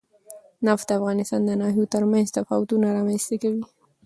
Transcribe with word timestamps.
نفت 0.67 0.85
د 0.89 0.91
افغانستان 0.99 1.41
د 1.45 1.51
ناحیو 1.61 1.91
ترمنځ 1.93 2.27
تفاوتونه 2.37 2.85
رامنځ 2.97 3.21
ته 3.29 3.35
کوي. 3.43 3.63